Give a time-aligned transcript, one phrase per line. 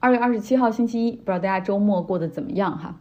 [0.00, 3.00] 二月二十七号星期一，不知道大家周末过得怎么样哈？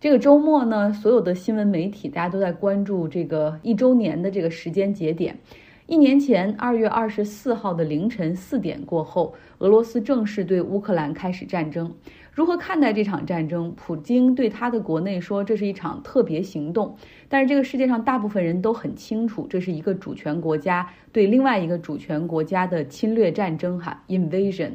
[0.00, 5.38] 这个周末呢，所有的新闻媒体大家都在关注这个一周年的这个时间节点。
[5.86, 11.94] 一年前，二月二十四号的凌晨四点过后，俄罗斯正式对乌克兰开始战争。
[12.32, 13.72] 如何看待这场战争？
[13.76, 16.96] 普京对他的国内说，这是一场特别行动。
[17.28, 24.72] 但是这个世界上大部分人都很清楚，这是一个主权国家对另外一个主权国家的侵略战争，哈，invasion，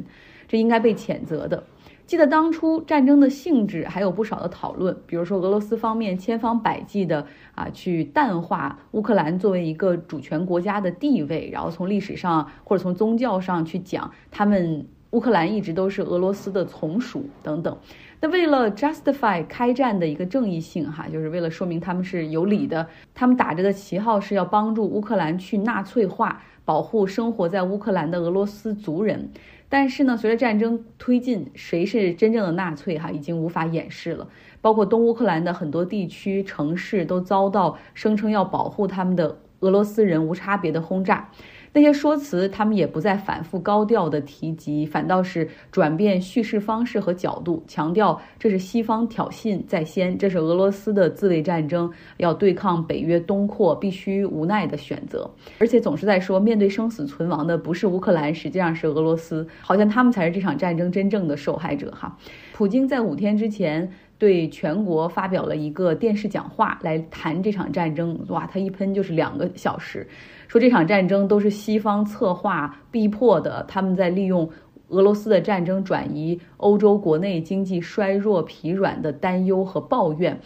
[0.50, 1.63] 这应该被谴责的。
[2.05, 7.25] 记得当初战争的性质还有不少的讨论，比如说俄罗斯方面千方百计的
[7.55, 14.85] 啊去淡化乌克兰作为一个主权国家的地位，然后从历史上或者从宗教上去讲他们。
[15.12, 17.75] 乌克兰一直都是俄罗斯的从属等等，
[18.22, 29.31] 那为了 justify 开战的一个正义性，哈，就是为了说明他们是有理的，他们打着的旗号是要帮助乌克兰去纳粹化，保护生活在乌克兰的俄罗斯族人。
[29.70, 34.28] 但是呢，随着战争推进，谁是真正的纳粹，哈，已经无法掩饰了。
[34.62, 41.30] 包括东乌克兰的很多地区城市都遭到声称要保护他们的俄罗斯人无差别的轰炸。
[41.72, 62.17] 那些说辞，他们也不再反复高调的提及，反倒是转变叙事方式和角度，强调这是西方挑衅在先，这是俄罗斯的自卫战争，要对抗北约东扩必须无奈的选择，而且总是在说，面对生死存亡的不是乌克兰，实际上是俄罗斯，好像他们才是这场战争真正的受害者哈。
[62.54, 63.92] 普京在五天之前。
[64.20, 70.06] 对全国发表了一个电视讲话来谈这场战争，哇，他一喷就是两个小时，
[70.50, 74.50] 说这场战争都是西方策划逼迫的，他们在利用
[74.88, 80.39] 俄罗斯的战争转移欧洲国内经济衰弱疲软的担忧和抱怨。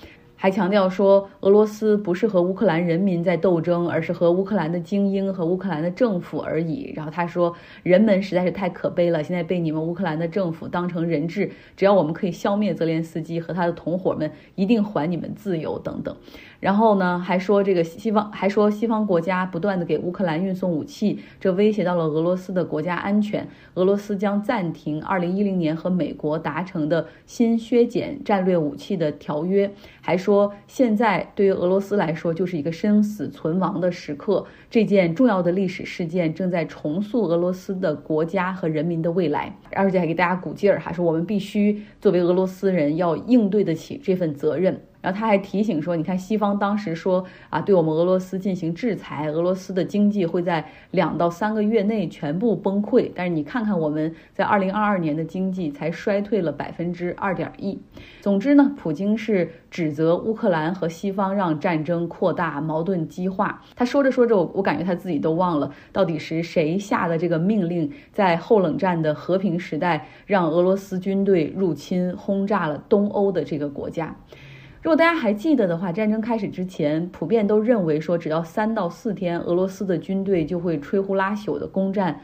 [0.43, 6.91] 还强调说，俄罗斯不是和乌克兰人民在斗争，而是和乌克兰的精英和乌克兰的政府而已。
[6.93, 16.13] 然后他说，人们实在是太可悲了，现在被你们乌克兰的政府当成人质，只要我们可以消灭泽连斯基和他的同伙们，一定还你们自由等等。
[16.59, 23.47] 然后呢，还说这个西方还说西方国家不断的给乌克兰运送武器，这威胁到了俄罗斯的国家安全。
[23.75, 29.71] 俄罗斯将暂停2010年和美国达成的新削减战略武器的条约。
[30.05, 39.55] 还说说现在对于俄罗斯来说就是一个生死存亡的时刻，这件重要的历史事件正在重塑俄罗斯的国家和人民的未来。
[39.73, 44.81] 而且还给大家鼓劲儿，还说我们必须作为俄罗斯人要应对得起这份责任。
[45.03, 53.11] 然后他还提醒说：“你看，西方当时说啊，对我们俄罗斯进行制裁，俄罗斯的经济会在两到三个月内全部崩溃。
[53.13, 57.77] 但是你看看我们在二零二二年的经济才衰退了百分之二点一。
[58.21, 63.61] 总之呢，普京是指责乌克兰和西方让战争扩大、矛盾激化。
[63.75, 74.15] 他说着说着，我我感觉他自己都忘了到底是谁下的这个命令，在后冷战的和平时代让俄罗斯军队入侵轰炸了东欧的这个国家。”
[74.83, 82.19] 如果大家还记得的话，战争开始之前，普遍都认为说，只要三到四天，俄罗斯的军队就会吹呼拉朽的攻占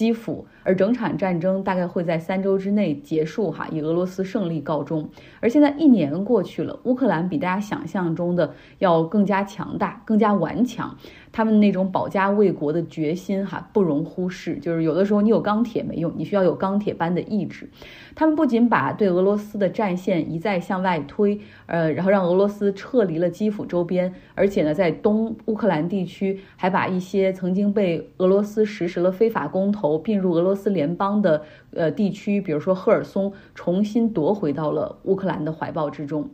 [0.00, 0.46] 基辅。
[0.62, 5.08] 而整场战争大概会在三周之内结束，哈，以俄罗斯胜利告终。
[5.40, 10.96] 而现在一年过去了，乌克兰比大家想象中的要更加强大、更加顽强。
[11.32, 14.56] 他们那种保家卫国的决心，哈，不容忽视。
[14.56, 17.70] 就是有的时候你有钢铁没用，你需要有钢铁般的意志。
[18.14, 30.50] 他们不仅把对俄罗斯的战线一再向外推，呃，然后让俄罗斯撤离了基辅周边，而且呢，在东乌克兰地区还把一些曾经被俄罗斯实施了非法公投并入俄罗。
[30.60, 31.42] 斯联邦的
[31.72, 36.28] 呃地区，比如说赫尔松，重新夺回到了乌克兰的怀抱之中。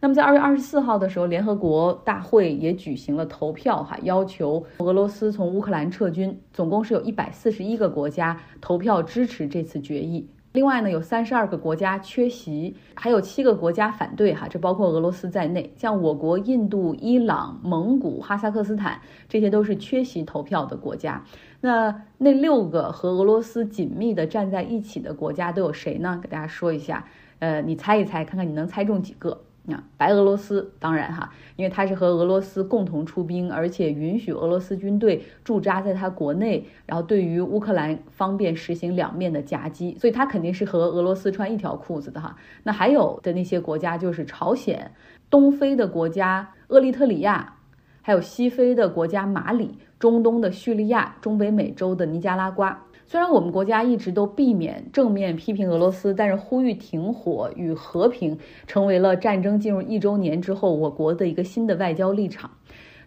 [0.00, 6.36] 那么在二月二十四号的时候，联合国大会也举行了投票，哈，要求俄罗斯从乌克兰撤军。
[6.52, 10.28] 总共是有一百四十一个国家投票支持这次决议。
[10.52, 15.72] 另外呢，有三十二个国家缺席，还有七个国家反对，哈，这包括俄罗斯在内。
[15.76, 21.22] 像我国、印度、伊朗、蒙古、哈萨克斯坦，这些都是缺席投票的国家。
[21.60, 26.18] 那那六个和俄罗斯紧密的站在一起的国家都有谁呢？
[26.22, 27.04] 给大家说一下，
[27.38, 29.42] 呃，你猜一猜，看看你能猜中几个。
[29.64, 42.34] 那白俄罗斯当然哈，因为它是和俄罗斯共同出兵，而且允许俄罗斯军队驻扎在它国内，然后对于乌克兰方便实行两面的夹击，所以它肯定是和俄罗斯穿一条裤子的哈。
[42.62, 44.90] 那还有的那些国家就是朝鲜、
[45.28, 47.56] 东非的国家厄立特里亚，
[48.00, 52.76] 还有西非的国家马里、中东的叙利亚、中北美洲的尼加拉瓜。
[53.06, 62.50] 虽然我们国家一直都避免正面批评俄罗斯，但是呼吁停火与和平成为了战争进入一周年之后我国的一个新的外交立场。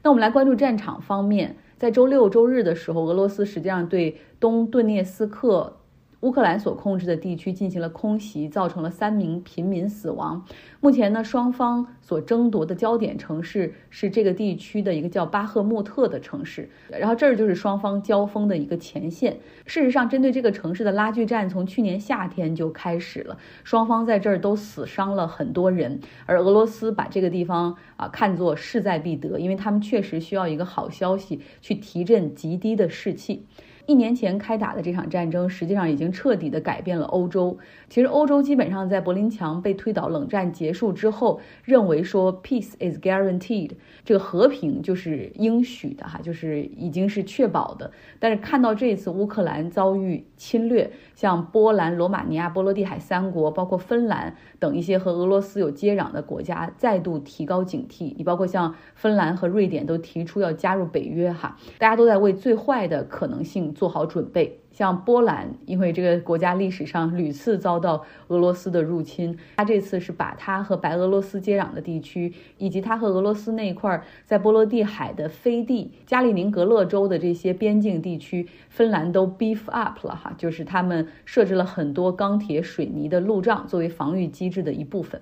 [0.02, 5.78] 那我们来关注战场方面，在周六周日的时候，俄罗斯实际上对东顿涅斯克。
[6.24, 10.46] 乌克兰所控制的地区进行了空袭，造成了三名平民死亡。
[10.80, 19.38] 目前呢，双方所争夺的焦点城市是这个地区的一个叫巴赫穆特的城市，然后这儿就是双方交锋的一个前线。
[19.66, 33.46] 事实上，针对这个城市的拉锯战从去年夏天就开始了，双方在这儿都死伤了很多人，而俄罗斯把这个地方啊看作势在必得，因为他们确实需要一个好消息去提振极低的士气。
[33.86, 37.58] 一年前开打的这场战争，实际上已经彻底的改变了欧洲。
[37.90, 43.72] 其实，欧洲基本上在柏林墙被推倒、冷战结束之后，认为说 peace is guaranteed，
[44.06, 47.92] 这个和平就是应许的哈，就是已经是确保的。
[48.20, 58.14] 但是看到这次乌克兰遭遇侵略，像波兰、罗马尼亚、波罗的海三国，包括芬兰等一些和俄罗斯有接壤的国家，再度提高警惕。
[58.18, 63.73] 你包括像芬兰和瑞典都提出要加入北约哈，大家都在为最坏的可能性。
[63.74, 85.22] 做好准备，像波兰，因为这个国家历史上屡次遭到俄罗斯的入侵，它这次是把它和白俄罗斯接壤的地区，以及它和俄罗斯那一块在波罗的海的飞地、加里宁格勒州的这些边境地区，芬兰都 beef up 了哈，就是他们设置了很多钢铁、水泥的路障作为防御机制的一部分。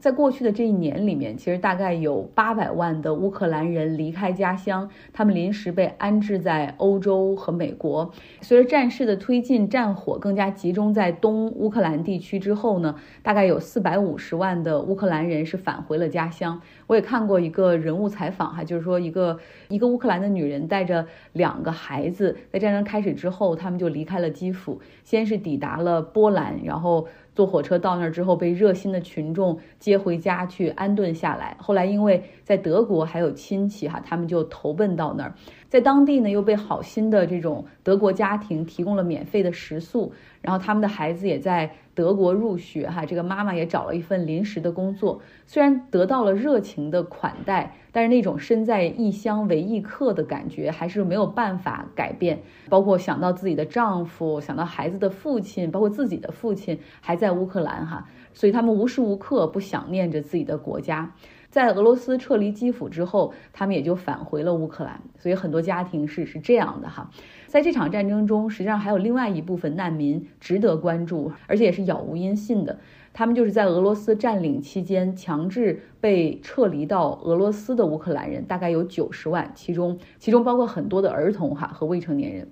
[0.00, 8.10] 在过去的这一年里面，其实大概有八百万的乌克兰人离开家乡，他们临时被安置在欧洲和美国。
[8.42, 16.60] 随着战事的推进，战火更加集中在东乌克兰地区之后呢，大概有四百五十万的乌克兰人是返回了家乡。
[16.86, 19.38] 我也看过一个人物采访哈，就是说一个
[19.68, 27.08] 一个乌克兰的女人带着两个孩子，在战争开始之后，他们就离开了基辅，先是抵达了波兰，然后。
[27.34, 31.56] 坐火车到那儿之后，被热心的群众接回家去安顿下来。
[31.60, 35.34] 后来因为在德国还有亲戚哈，他们就投奔到那儿，
[35.68, 41.70] 在当地呢又被好心的这种德国家庭提供了免费的食宿，然后他们的孩子也在。
[41.94, 52.42] 德国入学哈，这个妈妈也找了一份临时的工作，虽然得到了热情的款待，但是那种身在异乡为异客的感觉还是没有办法改变。
[52.68, 61.14] 包括想到自己的丈夫，想到孩子的父亲，包括自己的父亲还在乌克兰哈，所以他们无时无刻不想念着自己的国家。
[61.54, 65.00] 在俄罗斯撤离基辅之后，他们也就返回了乌克兰。
[65.20, 67.08] 所以很多家庭是是这样的哈。
[67.46, 72.80] 在这场战争中，实际上还有另外一部分难民值得关注，而且也是杳无音信的。
[73.12, 82.48] 他们就是在俄罗斯占领期间强制被撤离到俄罗斯的乌克兰人，大概有九十万，其中其中包括很多的儿童哈和未成年人。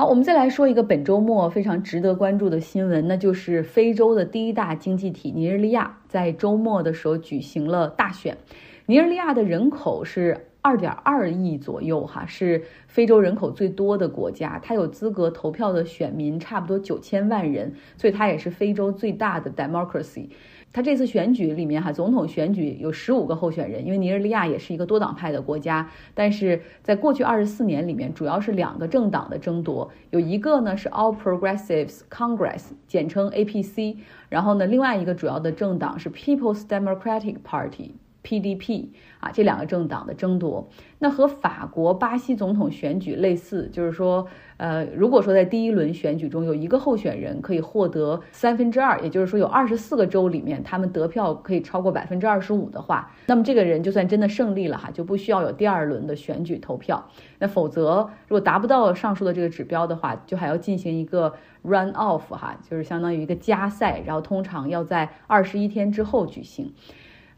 [0.00, 8.38] 好，我们再来说一个本周末非常值得关注的新闻，那就是非洲的第一大经济体尼日利亚在周末的时候举行了大选。
[8.86, 10.46] 尼日利亚的人口是。
[10.62, 14.60] 二点二亿左右，哈，是非洲人口最多的国家。
[14.62, 20.28] 它有资格投票的选民差不多九千万人，所以它也是非洲最大的 democracy。
[20.72, 25.90] 它这次选举里面，哈，总统选举有十五个候选人，因为尼日利亚也是一个多党派的国家。
[26.14, 33.96] 但是在过去二十四年里面，主要是两个政党的争夺，有一个呢是 All Progressives Congress，简称 APC，
[34.28, 37.94] 然后呢，另外一个主要的政党是 People's Democratic Party。
[38.22, 38.88] PDP
[39.18, 40.68] 啊，这两个政党的争夺，
[40.98, 44.26] 那和法国、巴西总统选举类似，就是说，
[44.56, 57.08] 呃，如果说在第一轮选举中有一个候选人可以获得三分之二，也就是说有二十四个州里面他们得票可以超过百分之二十五的话，那么这个人就算真的胜利了哈，就不需要有第二轮的选举投票。
[57.38, 66.72] 那否则，如果达不到上述的这个指标的话，就还要进行一个 run off 哈，就是相当于一个加赛，然后通常要在二十一天之后举行。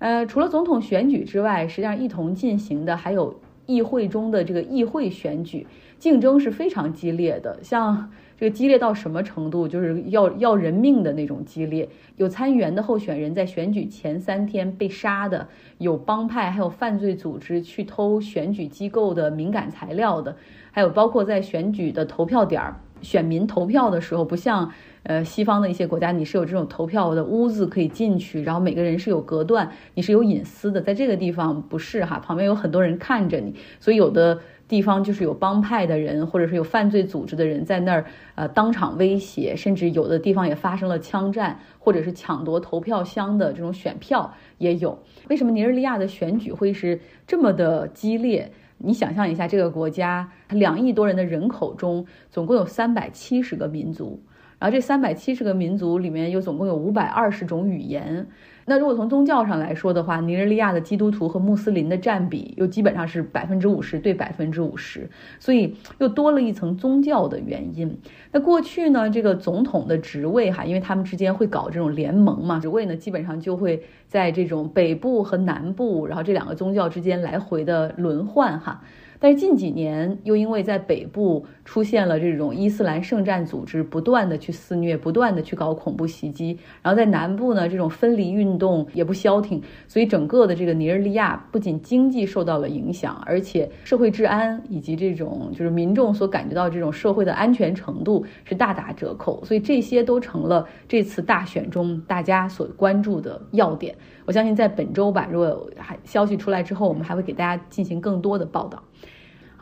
[0.02, 5.64] 呃，除了总统选举之外，实际上一同进行的还有议会中的这个议会选举，
[5.97, 7.61] 竞争是非常激烈的。
[7.62, 11.88] 像这个激烈到什么程度，就是要要人命的那种激烈。
[12.16, 15.47] 有参议员的候选人在选举前三天被杀的，
[15.78, 20.35] 有帮派还有犯罪组织去偷选举机构的敏感材料的，
[20.73, 24.73] 还有包括在选举的投票点儿，选民投票的时候，不像。
[25.04, 30.80] 呃，西方的一些国家，你是有这种投票的屋子可以进去，然后每个人是有隔断，你是有隐私的。
[30.80, 38.04] 在这个地方不是哈，旁边有很多人看着你，所以有的地方就是有帮派的人，或者是有犯罪组织的人在那儿，
[38.37, 44.97] 呃，当场威胁，甚至有的地方也发生了枪战，或者是抢夺投票箱的这种选票也有。
[45.28, 48.52] 为什么尼日利亚的选举会是这么的激烈？
[48.78, 54.23] 你想象一下，这个国家两亿多人的人口中，总共有三百七十个民族。
[54.62, 58.25] 然后这三百七十个民族里面又总共有五百二十种语言。
[58.64, 67.99] 那如果从宗教上来说的话，尼日利亚的基督徒和穆斯林的占比又基本上是百分之五十对百分之五十，所以又多了一层宗教的原因。
[68.31, 78.81] 那过去呢，这个总统的职位哈，因为他们之间会搞这种联盟嘛，职位呢基本上就会在这种北部和南部，然后这两个宗教之间来回的轮换哈。
[79.23, 103.95] 但是近几年又因为在北部出现了这种伊斯兰圣战组织不断的去肆虐，不断的去搞恐怖袭击，然后在南部呢这种分离运动也不消停，所以整个的这个尼日利亚不仅经济受到了影响，而且社会治安以及这种就是民众所感觉到这种社会的安全程度是大打折扣，所以这些都成了这次大选中大家所关注的要点。
[104.25, 108.83] 我相信在本周吧，如果还消息出来之后，我们还会给大家进行更多的报道。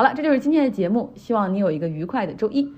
[0.01, 2.73] 好了，这就是今天的节目，希望你有一个愉快的周一。